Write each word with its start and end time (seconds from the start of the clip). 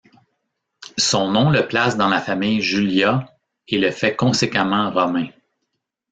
Son 0.97 1.29
nom 1.29 1.51
le 1.51 1.67
place 1.67 1.95
dans 1.95 2.09
la 2.09 2.19
famille 2.19 2.59
Julia, 2.63 3.29
et 3.67 3.77
le 3.77 3.91
fait 3.91 4.15
conséquemment 4.15 4.89
Romain. 4.89 5.27